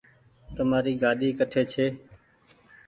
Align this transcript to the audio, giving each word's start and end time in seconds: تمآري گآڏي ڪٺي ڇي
تمآري 0.55 0.93
گآڏي 1.03 1.29
ڪٺي 1.39 1.61
ڇي 1.71 1.85